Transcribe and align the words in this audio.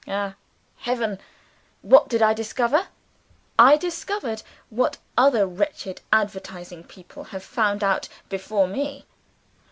Ah, 0.07 0.33
heaven! 0.77 1.19
what 1.83 2.09
did 2.09 2.23
I 2.23 2.33
discover? 2.33 2.87
I 3.59 3.77
discovered 3.77 4.41
what 4.71 4.97
other 5.15 5.45
wretched 5.45 6.01
advertising 6.11 6.83
people 6.85 7.25
have 7.25 7.43
found 7.43 7.83
out 7.83 8.09
before 8.27 8.65
me. 8.67 9.05